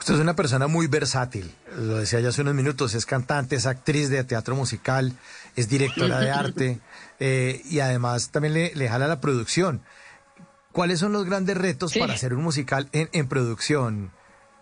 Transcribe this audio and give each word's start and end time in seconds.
Usted 0.00 0.14
es 0.14 0.20
una 0.20 0.34
persona 0.34 0.66
muy 0.66 0.86
versátil, 0.86 1.54
lo 1.76 1.98
decía 1.98 2.20
ya 2.20 2.30
hace 2.30 2.40
unos 2.40 2.54
minutos, 2.54 2.94
es 2.94 3.04
cantante, 3.04 3.56
es 3.56 3.66
actriz 3.66 4.08
de 4.08 4.24
teatro 4.24 4.56
musical, 4.56 5.12
es 5.56 5.68
directora 5.68 6.20
de 6.20 6.30
arte 6.30 6.80
eh, 7.20 7.60
y 7.66 7.80
además 7.80 8.30
también 8.30 8.54
le, 8.54 8.74
le, 8.74 8.88
jala 8.88 9.08
la 9.08 9.20
producción. 9.20 9.82
¿Cuáles 10.72 11.00
son 11.00 11.12
los 11.12 11.26
grandes 11.26 11.54
retos 11.58 11.92
para 11.98 12.14
hacer 12.14 12.32
un 12.32 12.42
musical 12.42 12.88
en, 12.92 13.10
en 13.12 13.28
producción, 13.28 14.10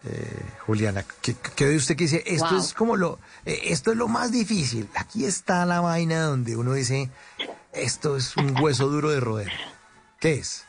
eh, 0.02 0.42
Juliana? 0.66 1.04
¿Qué, 1.22 1.36
ve 1.66 1.76
usted 1.76 1.94
que 1.94 2.04
dice? 2.04 2.24
Esto 2.26 2.58
es 2.58 2.74
como 2.74 2.96
lo, 2.96 3.20
eh, 3.46 3.60
esto 3.66 3.92
es 3.92 3.96
lo 3.96 4.08
más 4.08 4.32
difícil. 4.32 4.88
Aquí 4.96 5.24
está 5.24 5.64
la 5.66 5.78
vaina 5.78 6.20
donde 6.22 6.56
uno 6.56 6.72
dice, 6.72 7.10
esto 7.72 8.16
es 8.16 8.36
un 8.36 8.58
hueso 8.60 8.88
duro 8.88 9.10
de 9.10 9.20
roer. 9.20 9.52
¿Qué 10.18 10.34
es? 10.34 10.64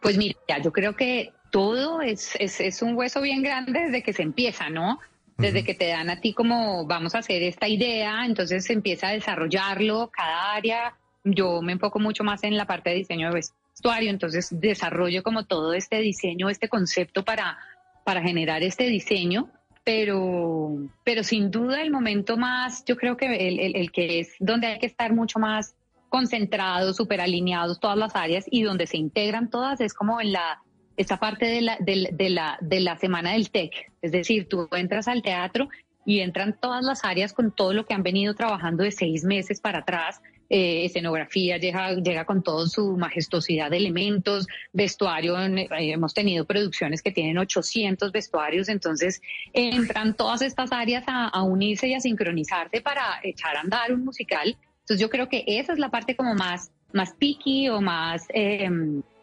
Pues 0.00 0.16
mira, 0.16 0.36
yo 0.64 0.72
creo 0.72 0.96
que 0.96 1.32
todo 1.52 2.00
es, 2.00 2.34
es, 2.40 2.82
un 2.82 2.96
hueso 2.96 3.20
bien 3.20 3.42
grande 3.42 3.78
desde 3.78 4.02
que 4.02 4.14
se 4.14 4.22
empieza, 4.22 4.70
¿no? 4.70 4.98
Desde 5.36 5.64
que 5.64 5.74
te 5.74 5.88
dan 5.88 6.08
a 6.08 6.18
ti 6.18 6.32
como 6.32 6.86
vamos 6.86 7.14
a 7.14 7.18
hacer 7.18 7.42
esta 7.42 7.68
idea, 7.68 8.24
entonces 8.24 8.64
se 8.64 8.72
empieza 8.72 9.08
a 9.08 9.12
desarrollarlo, 9.12 10.10
cada 10.10 10.54
área. 10.54 10.96
Yo 11.24 11.60
me 11.60 11.72
enfoco 11.72 11.98
mucho 11.98 12.24
más 12.24 12.42
en 12.42 12.56
la 12.56 12.66
parte 12.66 12.90
de 12.90 12.96
diseño 12.96 13.28
de 13.28 13.34
vestuario, 13.34 14.08
entonces 14.08 14.48
desarrollo 14.50 15.22
como 15.22 15.44
todo 15.44 15.74
este 15.74 15.98
diseño, 15.98 16.48
este 16.48 16.68
concepto 16.70 17.22
para, 17.22 17.58
para 18.02 18.22
generar 18.22 18.62
este 18.62 18.84
diseño, 18.84 19.50
pero, 19.84 20.70
pero 21.04 21.22
sin 21.22 21.50
duda 21.50 21.82
el 21.82 21.90
momento 21.90 22.38
más, 22.38 22.82
yo 22.86 22.96
creo 22.96 23.18
que 23.18 23.26
el, 23.26 23.76
el 23.76 23.92
que 23.92 24.20
es 24.20 24.34
donde 24.38 24.68
hay 24.68 24.78
que 24.78 24.86
estar 24.86 25.12
mucho 25.12 25.38
más 25.38 25.74
concentrados, 26.08 26.96
súper 26.96 27.20
alineados 27.20 27.78
todas 27.78 27.98
las 27.98 28.16
áreas 28.16 28.46
y 28.50 28.62
donde 28.62 28.86
se 28.86 28.96
integran 28.96 29.50
todas 29.50 29.82
es 29.82 29.92
como 29.92 30.18
en 30.18 30.32
la 30.32 30.62
esta 31.02 31.18
parte 31.18 31.46
de 31.46 31.60
la, 31.60 31.76
de, 31.78 32.30
la, 32.30 32.58
de 32.60 32.80
la 32.80 32.96
semana 32.96 33.32
del 33.32 33.50
TEC. 33.50 33.92
Es 34.00 34.12
decir, 34.12 34.48
tú 34.48 34.68
entras 34.72 35.08
al 35.08 35.22
teatro 35.22 35.68
y 36.04 36.20
entran 36.20 36.56
todas 36.60 36.84
las 36.84 37.04
áreas 37.04 37.32
con 37.32 37.52
todo 37.52 37.72
lo 37.72 37.86
que 37.86 37.94
han 37.94 38.02
venido 38.02 38.34
trabajando 38.34 38.82
de 38.82 38.90
seis 38.90 39.24
meses 39.24 39.60
para 39.60 39.80
atrás. 39.80 40.20
Eh, 40.48 40.84
escenografía 40.84 41.56
llega, 41.56 41.94
llega 41.94 42.24
con 42.24 42.42
toda 42.42 42.66
su 42.66 42.96
majestuosidad 42.96 43.70
de 43.70 43.78
elementos, 43.78 44.46
vestuario, 44.72 45.38
eh, 45.38 45.68
hemos 45.70 46.12
tenido 46.12 46.44
producciones 46.44 47.02
que 47.02 47.10
tienen 47.10 47.38
800 47.38 48.12
vestuarios, 48.12 48.68
entonces 48.68 49.22
entran 49.54 50.14
todas 50.14 50.42
estas 50.42 50.72
áreas 50.72 51.04
a, 51.06 51.28
a 51.28 51.42
unirse 51.42 51.88
y 51.88 51.94
a 51.94 52.00
sincronizarse 52.00 52.80
para 52.82 53.20
echar 53.22 53.56
a 53.56 53.60
andar 53.60 53.92
un 53.92 54.04
musical. 54.04 54.56
Entonces 54.80 55.00
yo 55.00 55.08
creo 55.08 55.28
que 55.28 55.44
esa 55.46 55.72
es 55.72 55.78
la 55.78 55.90
parte 55.90 56.16
como 56.16 56.34
más 56.34 56.70
más 56.92 57.14
picky 57.14 57.68
o 57.68 57.80
más, 57.80 58.26
eh, 58.32 58.68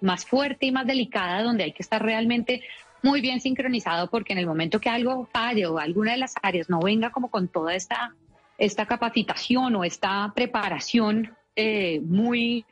más 0.02 0.26
fuerte 0.26 0.66
y 0.66 0.72
más 0.72 0.86
delicada, 0.88 1.44
donde 1.44 1.64
hay 1.66 1.72
que 1.72 1.84
estar 1.84 2.02
realmente 2.02 2.62
muy 3.02 3.22
bien 3.22 3.40
sincronizado, 3.40 4.10
porque 4.10 4.34
en 4.34 4.40
el 4.40 4.48
momento 4.48 4.80
que 4.80 4.90
algo 4.90 5.28
falle 5.32 5.66
o 5.66 5.80
alguna 5.80 6.12
de 6.12 6.18
las 6.18 6.34
áreas 6.42 6.70
no 6.70 6.80
venga 6.80 7.12
como 7.12 7.30
con 7.30 7.48
toda 7.48 7.74
esta, 7.76 8.14
esta 8.58 8.86
capacitación 8.86 9.76
o 9.76 9.84
esta 9.84 10.32
preparación 10.36 11.36
eh, 11.56 12.02
muy, 12.02 12.66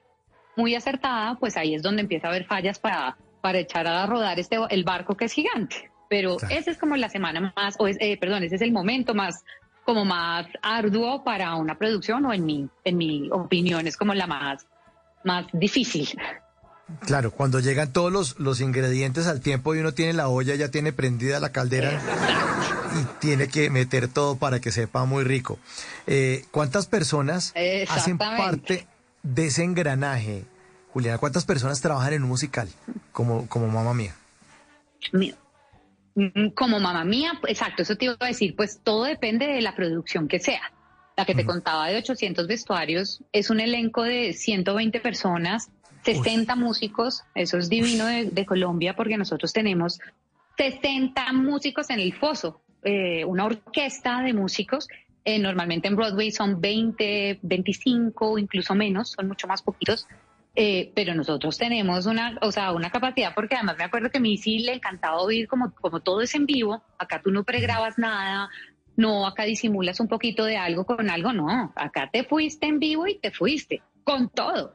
muy 0.56 0.76
acertada, 0.76 1.36
pues 1.36 1.56
ahí 1.58 1.76
es 1.76 1.82
donde 1.82 2.02
empieza 2.02 2.28
a 2.28 2.32
haber 2.32 2.46
fallas 2.46 2.80
para, 2.80 3.18
para 3.42 3.60
echar 3.60 3.88
a 3.88 4.06
rodar 4.06 4.40
este, 4.40 4.58
el 4.70 4.84
barco 4.84 5.16
que 5.16 5.26
es 5.26 5.34
gigante. 5.34 5.92
Pero 6.10 6.38
esa 6.50 6.72
es 6.72 6.78
como 6.78 6.96
la 6.96 7.10
semana 7.10 7.54
más, 7.56 7.76
o 7.80 7.88
es, 7.88 7.98
eh, 8.00 8.18
perdón, 8.18 8.44
ese 8.44 8.56
es 8.56 8.62
el 8.62 8.72
momento 8.72 9.14
más 9.14 9.44
como 9.84 10.04
más 10.04 10.48
arduo 10.62 11.24
para 11.24 11.56
una 11.56 11.78
producción 11.78 12.26
o 12.26 12.34
en 12.34 12.46
mi, 12.46 12.70
en 12.84 12.98
mi 12.98 13.30
opinión 13.32 13.88
es 13.88 13.96
como 13.96 14.14
la 14.14 14.28
más 14.28 14.68
más 15.24 15.46
difícil. 15.54 16.10
Claro, 17.02 17.32
cuando 17.32 17.60
llegan 17.60 17.92
todos 17.92 18.12
los, 18.12 18.40
los 18.40 18.62
ingredientes 18.62 19.28
al 19.28 19.42
tiempo 19.42 19.76
y 19.76 19.80
uno 19.80 19.94
tiene 19.94 20.14
la 20.14 20.30
olla, 20.30 20.56
ya 20.56 20.72
tiene 20.72 20.94
prendida 20.94 21.40
la 21.40 21.52
caldera 21.52 22.00
y 22.96 23.20
tiene 23.20 23.50
que 23.50 23.70
meter 23.70 24.08
todo 24.08 24.38
para 24.38 24.62
que 24.62 24.72
sepa 24.72 25.04
muy 25.06 25.24
rico. 25.24 25.60
Eh, 26.06 26.46
¿Cuántas 26.52 26.88
personas 26.88 27.54
hacen 27.90 28.18
parte 28.18 28.88
de 29.24 29.48
ese 29.48 29.64
engranaje? 29.64 30.46
Juliana, 30.94 31.18
¿cuántas 31.18 31.46
personas 31.46 31.82
trabajan 31.82 32.14
en 32.14 32.24
un 32.24 32.30
musical 32.30 32.70
como, 33.12 33.48
como 33.50 33.68
mamá 33.68 33.94
mía? 33.94 34.16
Mm, 36.16 36.50
como 36.56 36.80
mamá 36.80 37.04
mía, 37.04 37.40
exacto, 37.48 37.84
eso 37.84 37.96
te 37.96 38.06
iba 38.06 38.16
a 38.20 38.28
decir, 38.28 38.56
pues 38.56 38.80
todo 38.84 39.04
depende 39.04 39.46
de 39.46 39.62
la 39.62 39.76
producción 39.76 40.28
que 40.28 40.40
sea. 40.40 40.72
La 41.18 41.26
que 41.26 41.34
te 41.34 41.46
contaba 41.46 41.88
de 41.88 41.98
800 41.98 42.46
vestuarios 42.46 43.24
es 43.32 43.50
un 43.50 43.60
elenco 43.60 44.04
de 44.04 44.34
120 44.34 45.00
personas, 45.00 45.72
60 46.04 46.56
músicos, 46.56 47.24
eso 47.34 47.58
es 47.58 47.70
divino 47.70 48.06
de, 48.06 48.46
Colombia 48.46 48.96
porque 48.96 49.18
nosotros 49.18 49.52
tenemos 49.52 50.00
60 50.58 51.34
músicos 51.34 51.90
en 51.90 52.02
el 52.02 52.14
foso, 52.14 52.62
eh, 52.84 53.26
una 53.26 53.46
orquesta 53.46 54.22
de 54.22 54.34
músicos. 54.34 54.88
Eh, 55.26 55.40
normalmente 55.40 55.88
en 55.88 55.96
Broadway 55.96 56.30
son 56.30 56.62
20, 56.62 57.40
25, 57.42 58.38
incluso 58.38 58.76
menos, 58.76 59.14
son 59.14 59.28
mucho 59.28 59.48
más 59.48 59.64
poquitos. 59.64 60.08
Eh, 60.56 60.92
pero 60.96 61.16
nosotros 61.16 61.58
tenemos 61.58 62.06
una, 62.06 62.38
o 62.42 62.52
sea, 62.52 62.72
una 62.74 62.92
capacidad, 62.92 63.34
porque 63.34 63.56
además 63.56 63.78
me 63.78 63.84
acuerdo 63.84 64.10
que 64.12 64.20
a 64.20 64.22
mí 64.22 64.38
sí 64.38 64.60
le 64.60 64.74
encantaba 64.74 65.22
oír 65.22 65.48
como, 65.48 65.74
como 65.74 66.00
todo 66.00 66.22
es 66.22 66.34
en 66.36 66.46
vivo, 66.46 66.84
acá 66.98 67.22
tú 67.24 67.32
no 67.32 67.44
pregrabas 67.44 67.98
nada, 67.98 68.50
no, 68.98 69.28
acá 69.28 69.44
disimulas 69.44 70.00
un 70.00 70.08
poquito 70.08 70.44
de 70.44 70.58
algo 70.58 70.86
con 70.86 71.10
algo, 71.10 71.32
no, 71.32 71.72
acá 71.76 72.10
te 72.12 72.24
fuiste 72.24 72.66
en 72.66 72.80
vivo 72.80 73.08
y 73.08 73.20
te 73.20 73.32
fuiste, 73.32 73.82
con 74.04 74.30
todo. 74.30 74.74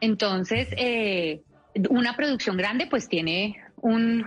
Entonces, 0.00 0.68
eh, 0.76 1.42
una 1.90 2.14
producción 2.16 2.56
grande 2.56 2.86
pues 2.86 3.08
tiene 3.08 3.60
un, 3.76 4.24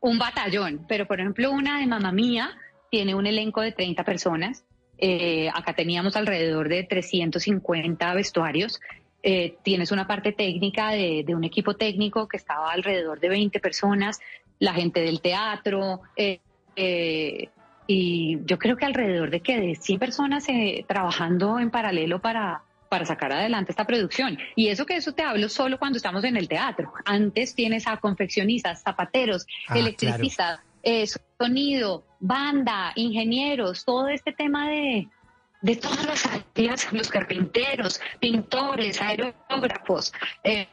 un, 0.00 0.18
batallón, 0.18 0.84
pero 0.88 1.06
por 1.06 1.20
ejemplo 1.20 1.52
una 1.52 1.78
de 1.78 1.86
Mamá 1.86 2.12
Mía 2.12 2.50
tiene 2.90 3.14
un 3.14 3.26
elenco 3.26 3.60
de 3.60 3.72
30 3.72 4.04
personas, 4.04 4.64
eh, 4.98 5.48
acá 5.54 5.74
teníamos 5.74 6.16
alrededor 6.16 6.68
de 6.68 6.82
350 6.82 8.14
vestuarios, 8.14 8.80
eh, 9.22 9.56
tienes 9.62 9.92
una 9.92 10.08
parte 10.08 10.32
técnica 10.32 10.90
de, 10.90 11.24
un 11.28 11.44
equipo 11.44 11.76
técnico 11.76 12.26
que 12.26 12.36
estaba 12.36 12.72
alrededor 12.72 13.20
de 13.20 13.28
20 13.28 13.60
personas, 13.60 14.18
la 14.58 14.74
gente 14.74 15.00
del 15.00 15.20
teatro, 15.20 16.02
eh, 16.16 16.40
y 17.86 18.38
yo 18.44 18.58
creo 18.58 18.76
que 18.76 18.86
alrededor 18.86 19.30
de 19.30 19.40
que 19.40 19.60
de 19.60 19.74
100 19.74 19.98
personas 19.98 20.48
eh, 20.48 20.84
trabajando 20.86 21.58
en 21.58 21.70
paralelo 21.70 22.20
para, 22.20 22.62
para 22.88 23.06
sacar 23.06 23.32
adelante 23.32 23.72
esta 23.72 23.86
producción. 23.86 24.38
Y 24.54 24.68
eso 24.68 24.86
que 24.86 24.96
eso 24.96 25.12
te 25.12 25.22
hablo 25.22 25.48
solo 25.48 25.78
cuando 25.78 25.96
estamos 25.96 26.24
en 26.24 26.36
el 26.36 26.48
teatro. 26.48 26.92
Antes 27.04 27.54
tienes 27.54 27.86
a 27.86 27.96
confeccionistas, 27.96 28.82
zapateros, 28.82 29.46
ah, 29.68 29.78
electricistas, 29.78 30.60
eh, 30.82 31.06
sonido, 31.38 32.04
banda, 32.20 32.92
ingenieros, 32.96 33.84
todo 33.84 34.08
este 34.08 34.32
tema 34.32 34.68
de, 34.68 35.08
de 35.60 35.76
todas 35.76 36.04
las 36.06 36.26
áreas, 36.26 36.92
los 36.92 37.08
carpinteros, 37.08 38.00
pintores, 38.20 39.00
aerógrafos. 39.00 40.12
Eh, 40.44 40.68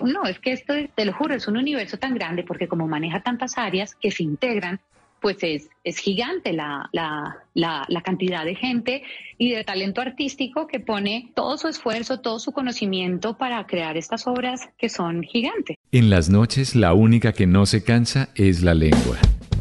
no, 0.00 0.24
es 0.24 0.38
que 0.38 0.52
esto, 0.52 0.74
te 0.94 1.04
lo 1.04 1.12
juro, 1.12 1.34
es 1.34 1.48
un 1.48 1.56
universo 1.56 1.98
tan 1.98 2.14
grande 2.14 2.44
porque 2.44 2.68
como 2.68 2.88
maneja 2.88 3.20
tantas 3.20 3.58
áreas 3.58 3.94
que 3.94 4.10
se 4.10 4.22
integran, 4.22 4.80
pues 5.22 5.38
es, 5.42 5.70
es 5.84 5.96
gigante 5.96 6.52
la, 6.52 6.90
la, 6.92 7.38
la, 7.54 8.02
cantidad 8.02 8.44
de 8.44 8.56
gente 8.56 9.02
y 9.38 9.52
de 9.52 9.64
talento 9.64 10.00
artístico 10.00 10.66
que 10.66 10.80
pone 10.80 11.30
todo 11.34 11.56
su 11.56 11.68
esfuerzo, 11.68 12.20
todo 12.20 12.38
su 12.40 12.52
conocimiento 12.52 13.38
para 13.38 13.64
crear 13.66 13.96
estas 13.96 14.26
obras 14.26 14.68
que 14.76 14.88
son 14.88 15.22
gigantes. 15.22 15.76
En 15.92 16.10
las 16.10 16.28
noches 16.28 16.74
la 16.74 16.92
única 16.92 17.32
que 17.32 17.46
no 17.46 17.64
se 17.64 17.84
cansa 17.84 18.30
es 18.34 18.62
la 18.62 18.74
lengua. 18.74 19.18